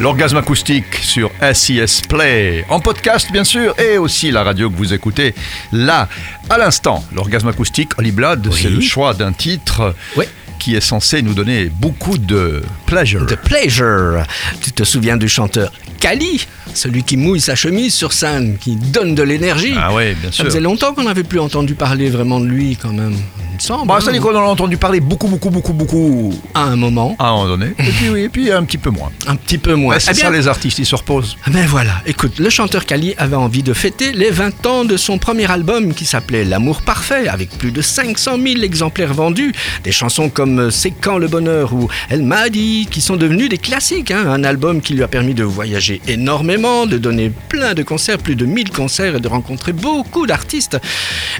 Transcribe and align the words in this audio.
L'orgasme 0.00 0.36
acoustique 0.38 0.96
sur 1.02 1.30
SIS 1.52 2.02
Play, 2.08 2.64
en 2.68 2.80
podcast 2.80 3.30
bien 3.32 3.44
sûr, 3.44 3.74
et 3.78 3.96
aussi 3.96 4.30
la 4.32 4.42
radio 4.42 4.68
que 4.68 4.76
vous 4.76 4.92
écoutez 4.92 5.34
là, 5.72 6.08
à 6.50 6.58
l'instant. 6.58 7.04
L'orgasme 7.14 7.48
acoustique, 7.48 7.90
Holly 7.96 8.10
Blood, 8.10 8.52
c'est 8.52 8.70
le 8.70 8.80
choix 8.80 9.14
d'un 9.14 9.32
titre 9.32 9.94
Oui. 10.16 10.24
qui 10.58 10.74
est 10.74 10.80
censé 10.80 11.22
nous 11.22 11.32
donner 11.32 11.66
beaucoup 11.66 12.18
de 12.18 12.62
pleasure. 12.86 13.24
The 13.26 13.36
Pleasure. 13.36 14.24
Tu 14.60 14.72
te 14.72 14.82
souviens 14.82 15.16
du 15.16 15.28
chanteur 15.28 15.72
Kali 16.00 16.44
Celui 16.74 17.04
qui 17.04 17.16
mouille 17.16 17.40
sa 17.40 17.54
chemise 17.54 17.94
sur 17.94 18.12
scène, 18.12 18.58
qui 18.58 18.74
donne 18.76 19.14
de 19.14 19.22
l'énergie. 19.22 19.74
Ah 19.78 19.94
oui, 19.94 20.14
bien 20.14 20.30
Ça 20.30 20.36
sûr. 20.38 20.44
faisait 20.46 20.60
longtemps 20.60 20.92
qu'on 20.92 21.04
n'avait 21.04 21.22
plus 21.22 21.38
entendu 21.40 21.74
parler 21.76 22.10
vraiment 22.10 22.40
de 22.40 22.46
lui, 22.46 22.76
quand 22.76 22.92
même. 22.92 23.16
Me 23.54 23.60
semble. 23.60 23.86
Bah, 23.88 23.96
hein. 23.98 24.00
ça 24.00 24.18
qu'on 24.18 24.34
en 24.34 24.40
a 24.40 24.42
entendu 24.42 24.76
parler 24.76 25.00
beaucoup, 25.00 25.28
beaucoup, 25.28 25.50
beaucoup, 25.50 25.72
beaucoup 25.72 26.32
À 26.54 26.64
un 26.64 26.76
moment, 26.76 27.14
à 27.18 27.28
un 27.28 27.32
moment 27.32 27.46
donné. 27.48 27.66
Et 27.78 27.90
puis 27.92 28.08
oui, 28.10 28.20
et 28.22 28.28
puis 28.28 28.50
un 28.50 28.64
petit 28.64 28.78
peu 28.78 28.90
moins. 28.90 29.10
un 29.26 29.36
petit 29.36 29.58
peu 29.58 29.74
moins. 29.74 29.94
Ouais, 29.94 30.00
c'est 30.00 30.10
Eh 30.12 30.14
bien, 30.14 30.24
ça 30.24 30.30
les 30.30 30.48
artistes, 30.48 30.78
ils 30.78 30.86
se 30.86 30.94
reposent. 30.96 31.36
Ben 31.46 31.66
voilà, 31.66 32.02
écoute, 32.06 32.38
le 32.38 32.50
chanteur 32.50 32.84
Kali 32.84 33.14
avait 33.16 33.36
envie 33.36 33.62
de 33.62 33.72
fêter 33.72 34.12
les 34.12 34.30
20 34.30 34.66
ans 34.66 34.84
de 34.84 34.96
son 34.96 35.18
premier 35.18 35.50
album 35.50 35.94
qui 35.94 36.04
s'appelait 36.04 36.44
L'amour 36.44 36.82
parfait, 36.82 37.28
avec 37.28 37.50
plus 37.50 37.70
de 37.70 37.80
500 37.80 38.38
000 38.42 38.62
exemplaires 38.62 39.14
vendus. 39.14 39.52
Des 39.84 39.92
chansons 39.92 40.28
comme 40.28 40.70
C'est 40.70 40.90
quand 40.90 41.18
le 41.18 41.28
bonheur 41.28 41.72
ou 41.74 41.88
Elle 42.10 42.22
m'a 42.22 42.48
dit, 42.48 42.88
qui 42.90 43.00
sont 43.00 43.16
devenues 43.16 43.48
des 43.48 43.58
classiques. 43.58 44.10
hein. 44.10 44.24
Un 44.28 44.42
album 44.44 44.80
qui 44.80 44.94
lui 44.94 45.02
a 45.02 45.08
permis 45.08 45.34
de 45.34 45.44
voyager 45.44 46.00
énormément, 46.08 46.86
de 46.86 46.98
donner 46.98 47.30
plein 47.48 47.74
de 47.74 47.82
concerts, 47.82 48.18
plus 48.18 48.36
de 48.36 48.46
1000 48.46 48.70
concerts 48.70 49.16
et 49.16 49.20
de 49.20 49.28
rencontrer 49.28 49.72
beaucoup 49.72 50.26
d'artistes. 50.26 50.78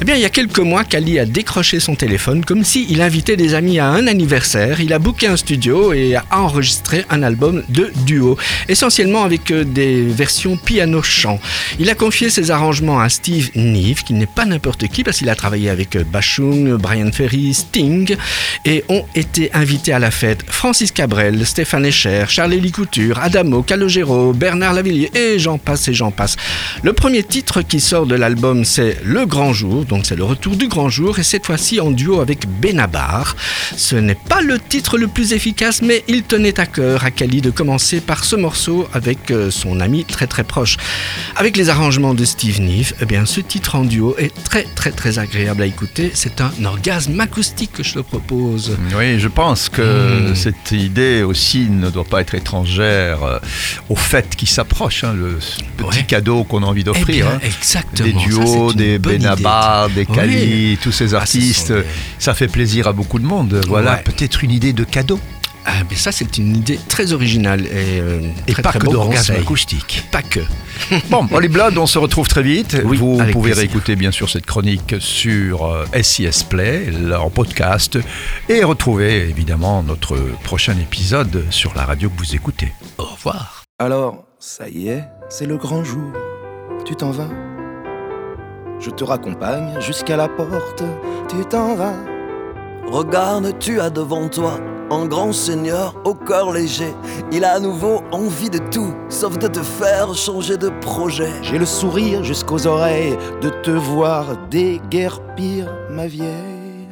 Eh 0.01 0.05
bien, 0.05 0.15
il 0.15 0.21
y 0.21 0.24
a 0.24 0.30
quelques 0.30 0.60
mois, 0.60 0.85
Kali 0.85 1.19
a 1.19 1.27
décroché 1.27 1.80
son 1.80 1.95
téléphone 1.95 2.04
comme 2.47 2.65
s'il 2.65 3.01
invitait 3.01 3.37
des 3.37 3.55
amis 3.55 3.79
à 3.79 3.89
un 3.89 4.07
anniversaire. 4.07 4.81
Il 4.81 4.93
a 4.93 4.99
booké 4.99 5.27
un 5.27 5.37
studio 5.37 5.93
et 5.93 6.17
a 6.17 6.25
enregistré 6.30 7.05
un 7.11 7.23
album 7.23 7.63
de 7.69 7.91
duo, 8.05 8.37
essentiellement 8.69 9.25
avec 9.25 9.51
euh, 9.51 9.65
des 9.65 10.03
versions 10.03 10.57
piano-chant. 10.57 11.41
Il 11.79 11.88
a 11.91 11.95
confié 11.95 12.30
ses 12.30 12.51
arrangements 12.51 13.01
à 13.01 13.09
Steve 13.09 13.51
Neve, 13.55 14.02
qui 14.05 14.15
n'est 14.15 14.27
pas 14.27 14.45
n'importe 14.45 14.87
qui 14.88 15.02
parce 15.02 15.19
qu'il 15.19 15.29
a 15.29 15.35
travaillé 15.35 15.71
avec 15.71 15.96
euh, 15.96 16.05
Bashung, 16.05 16.77
Brian 16.77 17.11
Ferry, 17.13 17.55
Sting, 17.55 18.16
et 18.65 18.85
ont 18.89 19.05
été 19.15 19.51
invités 19.55 19.93
à 19.93 19.99
la 19.99 20.11
fête 20.11 20.45
Francis 20.46 20.93
Cabrel, 20.93 21.46
Stéphane 21.46 21.87
Escher, 21.87 22.24
Charles-Élie 22.29 22.73
Couture, 22.73 23.18
Adamo, 23.18 23.63
Calogero, 23.63 24.33
Bernard 24.33 24.74
Lavillier, 24.74 25.11
et 25.15 25.39
j'en 25.39 25.59
passe 25.59 25.89
et 25.89 25.95
j'en 25.95 26.11
passe. 26.11 26.37
Le 26.83 26.93
premier 26.93 27.23
titre 27.23 27.63
qui 27.63 27.80
sort 27.80 28.07
de 28.07 28.15
l'album, 28.15 28.65
c'est 28.65 28.99
Le 29.05 29.27
Grand 29.27 29.52
Jour, 29.52 29.85
donc 29.85 30.07
c'est 30.07 30.16
le 30.16 30.24
retour 30.24 30.57
du 30.57 30.68
Grand 30.68 30.89
Jour, 30.89 31.18
et 31.18 31.23
cette 31.23 31.46
fois-ci 31.46 31.80
en 31.80 31.93
duo 31.95 32.20
avec 32.20 32.46
Benabar. 32.60 33.37
Ce 33.76 33.96
n'est 33.96 34.14
pas 34.14 34.40
le 34.40 34.59
titre 34.59 34.98
le 34.98 35.09
plus 35.09 35.32
efficace, 35.32 35.80
mais 35.82 36.04
il 36.09 36.23
tenait 36.24 36.59
à 36.60 36.66
cœur 36.66 37.04
à 37.04 37.10
Kali 37.10 37.40
de 37.40 37.50
commencer 37.50 38.00
par 38.00 38.24
ce 38.24 38.37
morceau 38.37 38.87
avec 38.92 39.30
euh, 39.30 39.50
son 39.50 39.80
ami 39.80 40.04
très 40.04 40.26
très 40.26 40.45
proche. 40.45 40.76
Avec 41.37 41.56
les 41.56 41.68
arrangements 41.70 42.15
de 42.15 42.24
Steve 42.24 42.60
Neve, 42.60 42.92
eh 43.00 43.06
bien 43.06 43.24
ce 43.26 43.40
titre 43.40 43.74
en 43.76 43.84
duo 43.84 44.15
est 44.18 44.32
très 44.45 44.65
très 44.74 44.90
très 44.90 45.18
agréable 45.18 45.62
à 45.62 45.66
écouter. 45.66 46.10
C'est 46.15 46.40
un 46.40 46.52
orgasme 46.65 47.18
acoustique 47.20 47.72
que 47.72 47.82
je 47.82 47.95
te 47.95 47.98
propose. 48.00 48.76
Oui, 48.96 49.18
je 49.18 49.28
pense 49.28 49.68
que 49.68 49.82
Hmm. 49.84 50.34
cette 50.34 50.72
idée 50.72 51.22
aussi 51.22 51.66
ne 51.70 51.88
doit 51.90 52.04
pas 52.04 52.20
être 52.20 52.34
étrangère 52.34 53.22
euh, 53.22 53.38
aux 53.88 53.96
fêtes 53.96 54.34
qui 54.37 54.46
s'approchent, 54.46 55.04
hein, 55.04 55.15
le 55.16 55.38
petit 55.76 55.98
Ouais. 56.00 56.04
cadeau 56.06 56.45
qu'on 56.45 56.62
a 56.62 56.66
envie 56.66 56.80
Eh 56.80 56.84
d'offrir. 56.84 57.28
hein. 57.28 57.38
exactement. 57.42 58.06
Des 58.09 58.12
duos, 58.28 58.72
des 58.72 58.84
idée. 58.95 58.98
Benabar, 58.98 59.88
des. 59.90 60.04
Kali, 60.06 60.78
tous 60.82 60.92
ces 60.92 61.15
Ah, 61.15 61.18
artistes. 61.18 61.72
des- 61.72 61.84
Ça 62.18 62.35
fait 62.35 62.49
plaisir 62.49 62.87
à 62.88 62.93
beaucoup 62.93 63.18
de 63.18 63.24
monde. 63.27 63.60
Voilà, 63.68 63.95
Ouais. 63.95 64.03
peut-être 64.03 64.43
une 64.44 64.50
idée 64.50 64.72
de 64.72 64.84
cadeau. 64.84 65.19
Ah, 65.66 65.72
mais 65.88 65.97
ça, 65.97 66.12
c'est 66.12 66.37
une 66.37 66.54
idée 66.56 66.78
très 66.91 67.12
originale 67.15 67.62
et, 67.65 67.99
euh, 67.99 68.21
Et 68.47 68.53
très, 68.53 68.60
pas 68.62 68.69
très 68.69 68.81
que 68.81 68.84
d'orgasme 68.84 69.32
acoustique. 69.37 70.05
Pas 70.12 70.21
que. 70.21 70.41
Bon, 71.10 71.27
Holly 71.32 71.49
Blood, 71.49 71.78
on 71.78 71.87
se 71.87 71.99
retrouve 71.99 72.28
très 72.28 72.43
vite. 72.43 72.77
Oui, 72.84 72.99
Vous 72.99 73.16
pouvez 73.32 73.53
plaisir. 73.53 73.56
réécouter 73.56 73.97
bien 73.97 74.10
sûr 74.10 74.28
cette 74.28 74.44
chronique 74.44 74.97
sur 74.99 75.65
euh, 75.65 75.87
SIS 76.03 76.45
Play, 76.47 76.91
là, 76.91 77.22
en 77.22 77.31
podcast, 77.31 77.99
et 78.51 78.62
retrouver 78.62 79.27
évidemment 79.31 79.83
notre 79.83 80.19
prochain 80.43 80.77
épisode 80.78 81.45
sur 81.49 81.72
la 81.75 81.84
radio 81.87 82.11
que 82.11 82.19
vous 82.19 82.34
écoutez. 82.34 82.71
Au 82.99 83.05
revoir. 83.05 83.62
Alors, 83.78 84.27
ça 84.39 84.69
y 84.69 84.89
est, 84.89 85.05
c'est 85.31 85.47
le 85.47 85.56
grand 85.56 85.83
jour. 85.83 86.12
Tu 86.84 86.95
t'en 86.95 87.11
vas? 87.11 87.53
Je 88.81 88.91
te 88.91 89.05
raccompagne 89.05 89.81
jusqu'à 89.81 90.17
la 90.17 90.29
porte. 90.29 90.83
Tu 91.29 91.45
t'en 91.47 91.75
vas 91.75 91.95
Regarde, 92.87 93.59
tu 93.59 93.81
as 93.81 93.91
devant 93.91 94.29
toi 94.29 94.61
un 94.91 95.07
grand 95.07 95.33
seigneur 95.33 95.95
au 96.05 96.15
cœur 96.15 96.53
léger. 96.53 96.95
Il 97.33 97.45
a 97.45 97.53
à 97.53 97.61
nouveau 97.61 98.03
envie 98.13 98.51
de 98.51 98.59
tout, 98.59 98.95
sauf 99.09 99.39
de 99.39 99.49
te 99.49 99.61
faire 99.63 100.15
changer 100.15 100.57
de 100.57 100.69
projet. 100.81 101.33
J'ai 101.43 101.59
le 101.59 101.67
sourire 101.67 102.23
jusqu'aux 102.23 102.67
oreilles 102.67 103.17
de 103.41 103.49
te 103.49 103.71
voir 103.71 104.37
déguerpir 104.49 105.73
ma 105.91 106.07
vieille. 106.07 106.89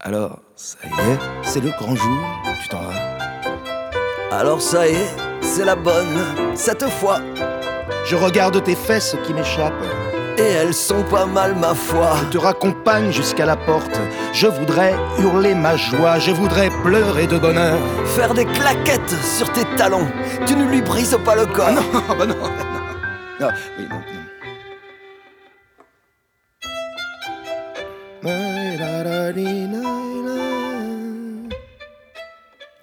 Alors, 0.00 0.40
ça 0.56 0.78
y 0.84 1.10
est, 1.10 1.18
c'est 1.42 1.60
le 1.60 1.70
grand 1.70 1.94
jour. 1.94 2.18
Tu 2.60 2.68
t'en 2.68 2.80
vas 2.80 4.36
Alors 4.36 4.60
ça 4.60 4.88
y 4.88 4.92
est, 4.92 5.16
c'est 5.40 5.64
la 5.64 5.76
bonne, 5.76 6.54
cette 6.54 6.88
fois. 6.88 7.20
Je 8.04 8.16
regarde 8.16 8.62
tes 8.62 8.74
fesses 8.74 9.16
qui 9.24 9.32
m'échappent. 9.32 9.72
Et 10.38 10.42
elles 10.42 10.74
sont 10.74 11.02
pas 11.02 11.26
mal, 11.26 11.54
ma 11.54 11.74
foi. 11.74 12.16
Je 12.24 12.30
te 12.30 12.38
raccompagne 12.38 13.12
jusqu'à 13.12 13.44
la 13.44 13.56
porte. 13.56 14.00
Je 14.32 14.46
voudrais 14.46 14.94
hurler 15.18 15.54
ma 15.54 15.76
joie. 15.76 16.18
Je 16.18 16.30
voudrais 16.30 16.70
pleurer 16.82 17.26
de 17.26 17.38
bonheur. 17.38 17.78
Faire 18.06 18.32
des 18.34 18.46
claquettes 18.46 19.14
sur 19.36 19.50
tes 19.52 19.64
talons, 19.76 20.08
tu 20.46 20.56
ne 20.56 20.64
lui 20.64 20.80
brises 20.80 21.18
pas 21.24 21.36
le 21.36 21.46
corps. 21.46 21.70
non, 21.72 21.82
bah 22.08 22.26
non, 22.26 22.34
non. 22.34 22.50
Non, 23.40 23.48
oui, 23.78 23.86
non, 23.90 23.96
non. 23.96 24.22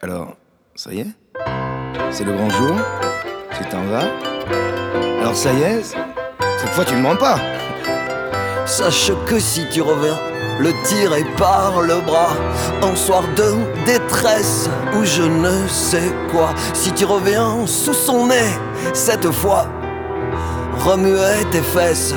Alors, 0.01 0.35
ça 0.75 0.91
y 0.93 1.01
est? 1.01 1.07
C'est 2.11 2.23
le 2.23 2.33
grand 2.33 2.49
jour? 2.49 2.75
Tu 3.57 3.65
t'en 3.65 3.83
vas 3.83 4.28
Ça 5.33 5.53
y 5.53 5.61
est 5.61 5.83
Cette 6.57 6.71
fois 6.71 6.83
tu 6.83 6.95
ne 6.95 7.01
mens 7.01 7.15
pas. 7.15 7.37
Sache 8.65 9.11
que 9.27 9.39
si 9.39 9.65
tu 9.71 9.81
reviens, 9.81 10.17
le 10.59 10.71
tirer 10.83 11.23
par 11.37 11.81
le 11.81 12.01
bras, 12.01 12.33
un 12.81 12.95
soir 12.95 13.23
de 13.35 13.53
détresse 13.85 14.69
ou 14.95 15.05
je 15.05 15.23
ne 15.23 15.67
sais 15.67 16.13
quoi, 16.31 16.49
si 16.73 16.91
tu 16.91 17.05
reviens 17.05 17.65
sous 17.67 17.93
son 17.93 18.27
nez, 18.27 18.57
cette 18.93 19.31
fois, 19.31 19.67
remuer 20.85 21.45
tes 21.51 21.61
fesses, 21.61 22.13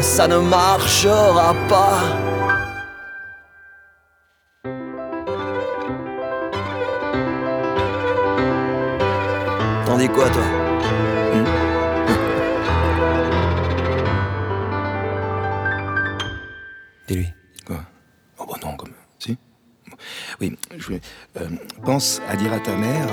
ça 0.00 0.28
ne 0.28 0.38
marchera 0.38 1.54
pas. 1.68 1.98
T'en 9.84 9.98
dis 9.98 10.08
quoi 10.08 10.28
toi? 10.30 10.61
Quoi? 17.66 17.76
Oh 18.38 18.44
bah 18.48 18.56
non, 18.62 18.76
comme... 18.76 18.92
Si 19.18 19.36
Oui, 20.40 20.56
je 20.76 20.94
euh, 20.94 21.48
pense 21.84 22.20
à 22.28 22.36
dire 22.36 22.52
à 22.52 22.58
ta 22.58 22.74
mère 22.74 23.06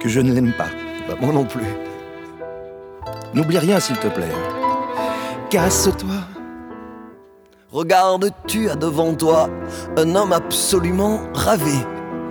que 0.00 0.08
je 0.08 0.20
ne 0.20 0.32
l'aime 0.32 0.52
pas. 0.52 0.68
Moi 1.20 1.32
non 1.32 1.44
plus. 1.44 1.66
N'oublie 3.34 3.58
rien, 3.58 3.80
s'il 3.80 3.96
te 3.96 4.08
plaît. 4.08 4.32
Casse-toi. 5.50 6.14
Regarde, 7.70 8.30
tu 8.46 8.70
as 8.70 8.76
devant 8.76 9.14
toi 9.14 9.50
un 9.96 10.14
homme 10.14 10.32
absolument 10.32 11.20
ravi. 11.34 11.78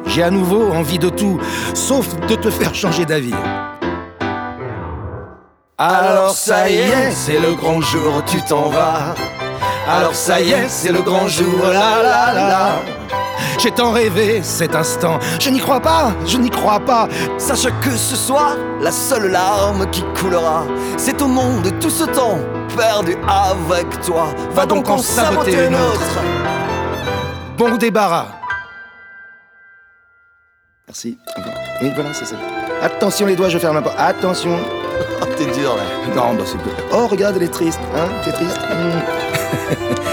J'ai 0.07 0.23
à 0.23 0.31
nouveau 0.31 0.69
envie 0.71 0.99
de 0.99 1.09
tout, 1.09 1.39
sauf 1.73 2.15
de 2.27 2.35
te 2.35 2.49
faire 2.49 2.73
changer 2.73 3.05
d'avis. 3.05 3.33
Alors 5.77 6.31
ça 6.31 6.69
y 6.69 6.75
est, 6.75 7.11
c'est 7.11 7.39
le 7.39 7.53
grand 7.53 7.81
jour, 7.81 8.23
tu 8.25 8.41
t'en 8.43 8.69
vas. 8.69 9.13
Alors 9.87 10.15
ça 10.15 10.41
y 10.41 10.51
est, 10.51 10.67
c'est 10.67 10.91
le 10.91 11.01
grand 11.01 11.27
jour, 11.27 11.59
la 11.63 12.01
la 12.01 12.33
la. 12.33 12.71
J'ai 13.59 13.71
tant 13.71 13.91
rêvé 13.91 14.41
cet 14.43 14.75
instant, 14.75 15.19
je 15.39 15.49
n'y 15.49 15.59
crois 15.59 15.79
pas, 15.79 16.13
je 16.25 16.37
n'y 16.37 16.49
crois 16.49 16.79
pas. 16.79 17.07
Sache 17.37 17.67
que 17.81 17.91
ce 17.91 18.15
soir, 18.15 18.55
la 18.81 18.91
seule 18.91 19.31
larme 19.31 19.89
qui 19.91 20.03
coulera, 20.19 20.65
c'est 20.97 21.21
au 21.21 21.27
nom 21.27 21.61
de 21.61 21.69
tout 21.69 21.89
ce 21.89 22.03
temps 22.05 22.39
perdu 22.75 23.15
avec 23.27 24.01
toi. 24.01 24.27
Va 24.51 24.65
donc 24.65 24.89
en 24.89 24.97
saboter 24.97 25.67
une 25.67 25.75
autre. 25.75 26.19
Bon 27.57 27.77
débarras. 27.77 28.27
Merci. 30.87 31.17
Oui, 31.81 31.91
voilà, 31.95 32.13
c'est 32.13 32.25
ça. 32.25 32.35
Attention 32.81 33.25
les 33.27 33.35
doigts, 33.35 33.49
je 33.49 33.57
ferme 33.57 33.75
la 33.75 33.81
porte. 33.81 33.95
Attention. 33.97 34.59
Oh, 35.21 35.25
t'es 35.37 35.45
dur 35.45 35.75
là. 35.75 35.83
Non, 36.15 36.33
bah 36.33 36.43
c'est... 36.45 36.57
Oh, 36.91 37.07
regarde, 37.07 37.35
elle 37.37 37.43
est 37.43 37.53
triste. 37.53 37.79
Hein 37.95 38.07
T'es 38.23 38.31
triste? 38.31 38.57
Hmm. 38.57 38.99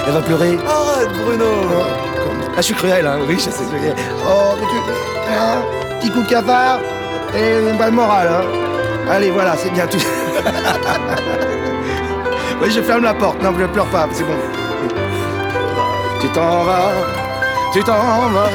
Elle 0.07 0.13
va 0.13 0.21
pleurer. 0.21 0.59
Arrête 0.67 1.13
Bruno 1.25 1.45
Oh, 1.45 1.85
comme- 2.25 2.43
Ah, 2.53 2.57
je 2.59 2.63
suis 2.63 2.75
cruel, 2.75 3.07
hein. 3.07 3.19
Oui, 3.29 3.35
je 3.37 3.51
sais. 3.51 3.65
Oh, 4.27 4.55
mais 4.61 4.67
tu... 4.67 4.77
hein 5.33 5.63
petit 6.01 6.11
coup 6.11 6.23
de 6.23 6.29
cafard 6.29 6.81
et 7.37 7.61
une 7.71 7.77
balle 7.79 7.93
morale. 7.93 8.29
Hein. 8.29 8.45
Allez, 9.11 9.31
voilà, 9.31 9.57
c'est 9.57 9.71
bien. 9.71 9.87
Tu... 9.87 9.99
oui, 12.63 12.71
je 12.71 12.81
ferme 12.83 13.05
la 13.05 13.15
porte. 13.15 13.43
Non, 13.43 13.53
je 13.59 13.65
pleure 13.67 13.87
pas, 13.87 14.07
c'est 14.13 14.25
bon. 14.25 14.35
Tu 16.21 16.29
t'en 16.29 16.65
vas, 16.65 16.91
tu 17.73 17.83
t'en 17.83 17.93
vas, 17.93 18.49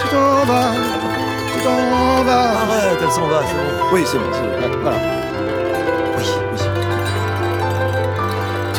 tu 0.00 0.08
t'en 0.08 0.44
vas, 0.46 0.72
tu 1.54 1.60
t'en 1.62 2.22
vas. 2.24 2.50
Arrête, 2.50 2.98
elle 3.02 3.10
s'en 3.10 3.26
va, 3.28 3.40
c'est 3.46 3.54
bon. 3.54 3.60
Oui, 3.92 4.02
c'est 4.04 4.18
bon, 4.18 4.24
c'est 4.32 4.68
bon. 4.68 4.78
Voilà. 4.82 4.98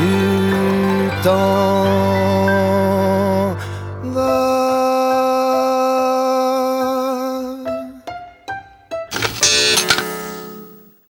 Oui, 0.04 0.10
oui. 0.10 1.10
Tu 1.12 1.24
t'en 1.24 2.23